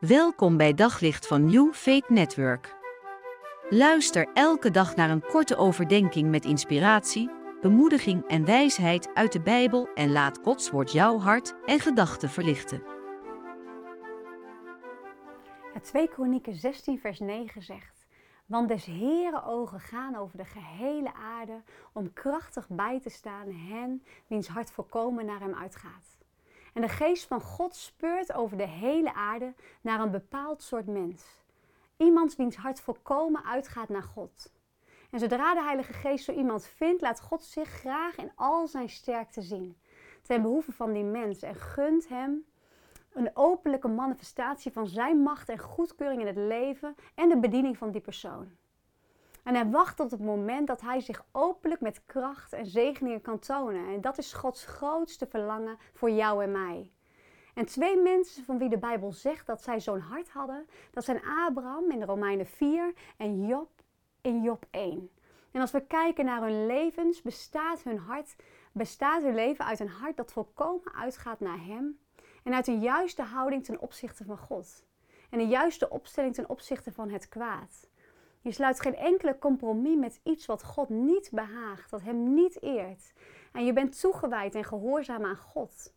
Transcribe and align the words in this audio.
Welkom 0.00 0.56
bij 0.56 0.74
Daglicht 0.74 1.26
van 1.26 1.44
New 1.44 1.72
Faith 1.72 2.08
Network. 2.08 2.76
Luister 3.68 4.28
elke 4.34 4.70
dag 4.70 4.96
naar 4.96 5.10
een 5.10 5.26
korte 5.26 5.56
overdenking 5.56 6.30
met 6.30 6.44
inspiratie, 6.44 7.30
bemoediging 7.60 8.26
en 8.26 8.44
wijsheid 8.44 9.14
uit 9.14 9.32
de 9.32 9.40
Bijbel 9.40 9.88
en 9.94 10.12
laat 10.12 10.38
Gods 10.42 10.70
woord 10.70 10.92
jouw 10.92 11.18
hart 11.18 11.54
en 11.66 11.80
gedachten 11.80 12.28
verlichten. 12.28 12.82
Ja, 15.74 15.80
2 15.82 16.08
Kronieken 16.08 16.54
16 16.54 16.98
vers 16.98 17.18
9 17.18 17.62
zegt... 17.62 18.06
Want 18.46 18.68
des 18.68 18.84
Heere 18.84 19.44
ogen 19.44 19.80
gaan 19.80 20.16
over 20.16 20.36
de 20.36 20.44
gehele 20.44 21.14
aarde 21.14 21.62
om 21.92 22.12
krachtig 22.12 22.68
bij 22.68 23.00
te 23.00 23.10
staan 23.10 23.52
hen 23.52 24.02
wiens 24.26 24.48
hart 24.48 24.70
volkomen 24.70 25.26
naar 25.26 25.40
hem 25.40 25.54
uitgaat. 25.54 26.19
En 26.74 26.82
de 26.82 26.88
geest 26.88 27.26
van 27.26 27.40
God 27.40 27.74
speurt 27.74 28.32
over 28.32 28.56
de 28.56 28.66
hele 28.66 29.14
aarde 29.14 29.54
naar 29.80 30.00
een 30.00 30.10
bepaald 30.10 30.62
soort 30.62 30.86
mens. 30.86 31.24
Iemand 31.96 32.36
wiens 32.36 32.56
hart 32.56 32.80
volkomen 32.80 33.44
uitgaat 33.44 33.88
naar 33.88 34.02
God. 34.02 34.52
En 35.10 35.18
zodra 35.18 35.54
de 35.54 35.62
Heilige 35.62 35.92
Geest 35.92 36.24
zo 36.24 36.32
iemand 36.32 36.66
vindt, 36.66 37.02
laat 37.02 37.20
God 37.20 37.44
zich 37.44 37.68
graag 37.68 38.16
in 38.16 38.32
al 38.34 38.68
zijn 38.68 38.88
sterkte 38.88 39.42
zien. 39.42 39.76
Ten 40.22 40.42
behoeve 40.42 40.72
van 40.72 40.92
die 40.92 41.04
mens 41.04 41.42
en 41.42 41.54
gunt 41.54 42.08
hem 42.08 42.44
een 43.12 43.30
openlijke 43.34 43.88
manifestatie 43.88 44.72
van 44.72 44.86
zijn 44.86 45.22
macht 45.22 45.48
en 45.48 45.58
goedkeuring 45.58 46.20
in 46.20 46.26
het 46.26 46.36
leven 46.36 46.94
en 47.14 47.28
de 47.28 47.38
bediening 47.38 47.78
van 47.78 47.90
die 47.90 48.00
persoon. 48.00 48.50
En 49.44 49.54
hij 49.54 49.66
wacht 49.66 49.96
tot 49.96 50.10
het 50.10 50.20
moment 50.20 50.66
dat 50.66 50.80
hij 50.80 51.00
zich 51.00 51.24
openlijk 51.32 51.80
met 51.80 52.06
kracht 52.06 52.52
en 52.52 52.66
zegeningen 52.66 53.20
kan 53.20 53.38
tonen. 53.38 53.94
En 53.94 54.00
dat 54.00 54.18
is 54.18 54.32
Gods 54.32 54.64
grootste 54.64 55.26
verlangen 55.26 55.78
voor 55.92 56.10
jou 56.10 56.42
en 56.42 56.52
mij. 56.52 56.90
En 57.54 57.66
twee 57.66 57.96
mensen 57.96 58.44
van 58.44 58.58
wie 58.58 58.68
de 58.68 58.78
Bijbel 58.78 59.12
zegt 59.12 59.46
dat 59.46 59.62
zij 59.62 59.80
zo'n 59.80 60.00
hart 60.00 60.30
hadden, 60.30 60.66
dat 60.90 61.04
zijn 61.04 61.22
Abraham 61.46 61.90
in 61.90 61.98
de 61.98 62.04
Romeinen 62.04 62.46
4 62.46 62.92
en 63.16 63.46
Job 63.46 63.68
in 64.20 64.42
Job 64.42 64.64
1. 64.70 65.10
En 65.50 65.60
als 65.60 65.70
we 65.70 65.86
kijken 65.86 66.24
naar 66.24 66.42
hun 66.42 66.66
levens, 66.66 67.22
bestaat 67.22 67.82
hun 67.82 67.98
hart, 67.98 68.36
bestaat 68.72 69.22
hun 69.22 69.34
leven 69.34 69.64
uit 69.64 69.80
een 69.80 69.88
hart 69.88 70.16
dat 70.16 70.32
volkomen 70.32 70.94
uitgaat 70.94 71.40
naar 71.40 71.64
Hem 71.64 71.98
en 72.44 72.54
uit 72.54 72.66
een 72.66 72.80
juiste 72.80 73.22
houding 73.22 73.64
ten 73.64 73.80
opzichte 73.80 74.24
van 74.24 74.38
God. 74.38 74.84
En 75.30 75.40
een 75.40 75.48
juiste 75.48 75.88
opstelling 75.88 76.34
ten 76.34 76.48
opzichte 76.48 76.92
van 76.92 77.10
het 77.10 77.28
kwaad. 77.28 77.89
Je 78.42 78.52
sluit 78.52 78.80
geen 78.80 78.96
enkele 78.96 79.38
compromis 79.38 79.96
met 79.96 80.20
iets 80.22 80.46
wat 80.46 80.64
God 80.64 80.88
niet 80.88 81.30
behaagt, 81.32 81.90
wat 81.90 82.02
Hem 82.02 82.34
niet 82.34 82.62
eert. 82.62 83.12
En 83.52 83.64
je 83.64 83.72
bent 83.72 84.00
toegewijd 84.00 84.54
en 84.54 84.64
gehoorzaam 84.64 85.24
aan 85.24 85.36
God. 85.36 85.94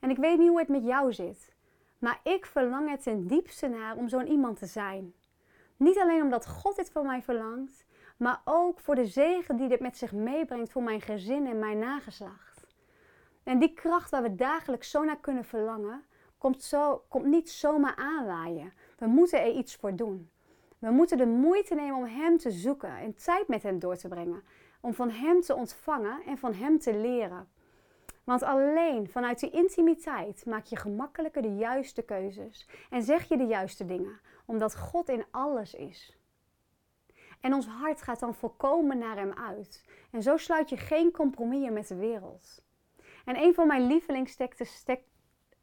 En 0.00 0.10
ik 0.10 0.16
weet 0.16 0.38
niet 0.38 0.48
hoe 0.48 0.58
het 0.58 0.68
met 0.68 0.84
jou 0.84 1.12
zit, 1.12 1.54
maar 1.98 2.20
ik 2.22 2.46
verlang 2.46 2.90
het 2.90 3.02
ten 3.02 3.26
diepste 3.26 3.68
naar 3.68 3.96
om 3.96 4.08
zo'n 4.08 4.26
iemand 4.26 4.58
te 4.58 4.66
zijn. 4.66 5.14
Niet 5.76 5.98
alleen 5.98 6.22
omdat 6.22 6.46
God 6.46 6.76
dit 6.76 6.90
van 6.90 7.06
mij 7.06 7.22
verlangt, 7.22 7.84
maar 8.16 8.40
ook 8.44 8.80
voor 8.80 8.94
de 8.94 9.06
zegen 9.06 9.56
die 9.56 9.68
dit 9.68 9.80
met 9.80 9.96
zich 9.96 10.12
meebrengt 10.12 10.72
voor 10.72 10.82
mijn 10.82 11.00
gezin 11.00 11.46
en 11.46 11.58
mijn 11.58 11.78
nageslacht. 11.78 12.66
En 13.42 13.58
die 13.58 13.72
kracht 13.72 14.10
waar 14.10 14.22
we 14.22 14.34
dagelijks 14.34 14.90
zo 14.90 15.04
naar 15.04 15.20
kunnen 15.20 15.44
verlangen, 15.44 16.04
komt, 16.38 16.62
zo, 16.62 17.04
komt 17.08 17.26
niet 17.26 17.50
zomaar 17.50 17.96
aanwaaien. 17.96 18.72
We 18.98 19.06
moeten 19.06 19.40
er 19.40 19.52
iets 19.52 19.76
voor 19.76 19.96
doen. 19.96 20.30
We 20.78 20.90
moeten 20.90 21.18
de 21.18 21.26
moeite 21.26 21.74
nemen 21.74 21.96
om 21.96 22.04
Hem 22.04 22.38
te 22.38 22.50
zoeken 22.50 22.96
en 22.96 23.14
tijd 23.14 23.48
met 23.48 23.62
Hem 23.62 23.78
door 23.78 23.96
te 23.96 24.08
brengen. 24.08 24.42
Om 24.80 24.94
van 24.94 25.10
Hem 25.10 25.40
te 25.40 25.54
ontvangen 25.54 26.22
en 26.26 26.38
van 26.38 26.54
Hem 26.54 26.78
te 26.78 26.94
leren. 26.96 27.48
Want 28.24 28.42
alleen 28.42 29.08
vanuit 29.08 29.40
die 29.40 29.50
intimiteit 29.50 30.46
maak 30.46 30.64
je 30.64 30.76
gemakkelijker 30.76 31.42
de 31.42 31.54
juiste 31.56 32.02
keuzes 32.02 32.68
en 32.90 33.02
zeg 33.02 33.28
je 33.28 33.36
de 33.36 33.46
juiste 33.46 33.84
dingen, 33.84 34.20
omdat 34.46 34.76
God 34.76 35.08
in 35.08 35.24
alles 35.30 35.74
is. 35.74 36.18
En 37.40 37.54
ons 37.54 37.66
hart 37.66 38.02
gaat 38.02 38.20
dan 38.20 38.34
volkomen 38.34 38.98
naar 38.98 39.16
Hem 39.16 39.32
uit. 39.32 39.84
En 40.10 40.22
zo 40.22 40.36
sluit 40.36 40.68
je 40.68 40.76
geen 40.76 41.12
compromissen 41.12 41.72
met 41.72 41.88
de 41.88 41.96
wereld. 41.96 42.64
En 43.24 43.36
een 43.36 43.54
van 43.54 43.66
mijn 43.66 43.86
lievelingsteksten 43.86 44.66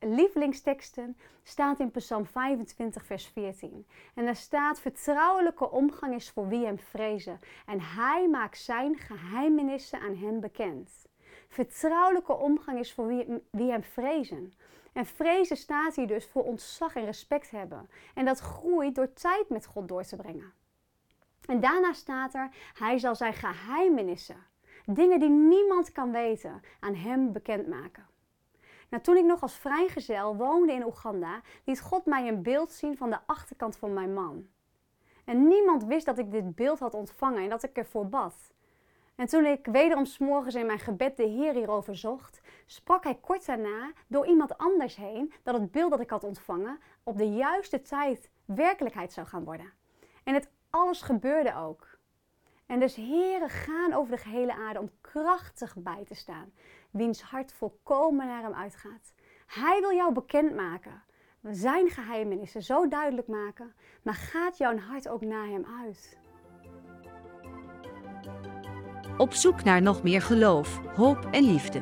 lievelingsteksten 0.00 1.16
staat 1.42 1.80
in 1.80 1.90
Psalm 1.90 2.26
25, 2.26 3.04
vers 3.04 3.26
14. 3.26 3.86
En 4.14 4.24
daar 4.24 4.36
staat: 4.36 4.80
Vertrouwelijke 4.80 5.70
omgang 5.70 6.14
is 6.14 6.30
voor 6.30 6.48
wie 6.48 6.64
hem 6.64 6.78
vrezen. 6.78 7.38
En 7.66 7.80
hij 7.80 8.28
maakt 8.28 8.58
zijn 8.58 8.96
geheimenissen 8.96 10.00
aan 10.00 10.16
hen 10.16 10.40
bekend. 10.40 11.08
Vertrouwelijke 11.48 12.32
omgang 12.32 12.78
is 12.78 12.92
voor 12.92 13.06
wie, 13.50 13.70
hem 13.70 13.82
vrezen. 13.82 14.52
En 14.92 15.06
vrezen 15.06 15.56
staat 15.56 15.94
hier 15.94 16.06
dus 16.06 16.26
voor 16.26 16.44
ontzag 16.44 16.94
en 16.94 17.04
respect 17.04 17.50
hebben. 17.50 17.90
En 18.14 18.24
dat 18.24 18.38
groeit 18.38 18.94
door 18.94 19.12
tijd 19.12 19.48
met 19.48 19.66
God 19.66 19.88
door 19.88 20.02
te 20.02 20.16
brengen. 20.16 20.52
En 21.46 21.60
daarna 21.60 21.92
staat 21.92 22.34
er: 22.34 22.50
Hij 22.74 22.98
zal 22.98 23.14
zijn 23.14 23.34
geheimenissen, 23.34 24.46
dingen 24.86 25.20
die 25.20 25.28
niemand 25.28 25.92
kan 25.92 26.12
weten, 26.12 26.62
aan 26.80 26.94
hem 26.94 27.32
bekendmaken. 27.32 28.08
Nou, 28.90 29.02
toen 29.02 29.16
ik 29.16 29.24
nog 29.24 29.42
als 29.42 29.54
vrijgezel 29.54 30.36
woonde 30.36 30.72
in 30.72 30.84
Oeganda, 30.84 31.40
liet 31.64 31.80
God 31.80 32.06
mij 32.06 32.28
een 32.28 32.42
beeld 32.42 32.72
zien 32.72 32.96
van 32.96 33.10
de 33.10 33.18
achterkant 33.26 33.76
van 33.76 33.92
mijn 33.92 34.14
man. 34.14 34.46
En 35.24 35.48
niemand 35.48 35.84
wist 35.84 36.06
dat 36.06 36.18
ik 36.18 36.30
dit 36.30 36.54
beeld 36.54 36.78
had 36.78 36.94
ontvangen 36.94 37.42
en 37.42 37.48
dat 37.48 37.62
ik 37.62 37.76
ervoor 37.76 38.08
bad. 38.08 38.52
En 39.14 39.26
toen 39.26 39.44
ik 39.44 39.66
wederom 39.66 40.04
s'morgens 40.04 40.54
in 40.54 40.66
mijn 40.66 40.78
gebed 40.78 41.16
de 41.16 41.22
Heer 41.22 41.54
hierover 41.54 41.96
zocht, 41.96 42.40
sprak 42.66 43.04
hij 43.04 43.14
kort 43.14 43.46
daarna 43.46 43.92
door 44.06 44.26
iemand 44.26 44.58
anders 44.58 44.96
heen 44.96 45.32
dat 45.42 45.54
het 45.54 45.70
beeld 45.70 45.90
dat 45.90 46.00
ik 46.00 46.10
had 46.10 46.24
ontvangen 46.24 46.78
op 47.02 47.18
de 47.18 47.28
juiste 47.28 47.82
tijd 47.82 48.30
werkelijkheid 48.44 49.12
zou 49.12 49.26
gaan 49.26 49.44
worden. 49.44 49.72
En 50.24 50.34
het 50.34 50.50
alles 50.70 51.02
gebeurde 51.02 51.56
ook. 51.56 51.98
En 52.70 52.80
dus 52.80 52.94
heren 52.94 53.48
gaan 53.48 53.92
over 53.92 54.16
de 54.16 54.22
gehele 54.22 54.54
aarde 54.54 54.80
om 54.80 54.90
krachtig 55.00 55.74
bij 55.76 56.04
te 56.04 56.14
staan 56.14 56.52
wiens 56.90 57.22
hart 57.22 57.52
volkomen 57.52 58.26
naar 58.26 58.42
hem 58.42 58.54
uitgaat. 58.54 59.12
Hij 59.46 59.80
wil 59.80 59.92
jou 59.92 60.12
bekendmaken, 60.12 61.02
zijn 61.42 61.88
geheimenissen 61.88 62.62
zo 62.62 62.88
duidelijk 62.88 63.28
maken, 63.28 63.74
maar 64.02 64.14
gaat 64.14 64.58
jouw 64.58 64.76
hart 64.76 65.08
ook 65.08 65.20
naar 65.20 65.46
hem 65.46 65.66
uit? 65.84 66.18
Op 69.16 69.32
zoek 69.32 69.62
naar 69.64 69.82
nog 69.82 70.02
meer 70.02 70.22
geloof, 70.22 70.80
hoop 70.96 71.28
en 71.30 71.44
liefde. 71.44 71.80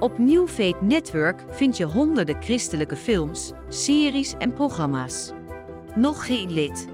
Op 0.00 0.18
New 0.18 0.48
Network 0.80 1.44
vind 1.48 1.76
je 1.76 1.84
honderden 1.84 2.42
christelijke 2.42 2.96
films, 2.96 3.52
series 3.68 4.34
en 4.38 4.52
programma's. 4.52 5.32
Nog 5.94 6.26
geen 6.26 6.52
lid? 6.52 6.93